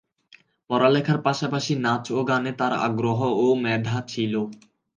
পড়ালেখার 0.69 1.19
পাশাপাশি 1.25 1.73
নাচ 1.85 2.05
ও 2.11 2.19
গানে 2.29 2.51
তার 2.59 2.73
আগ্রহ 2.87 3.19
ও 3.37 3.47
মেধা 3.63 3.97
ছিল। 4.11 4.33